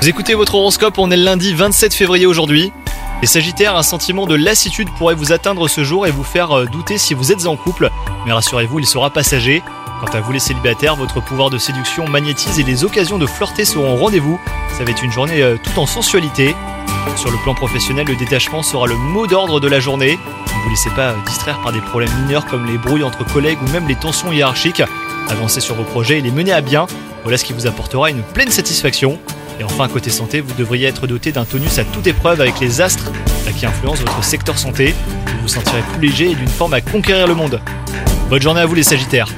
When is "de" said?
4.26-4.34, 11.48-11.58, 13.18-13.26, 19.60-19.68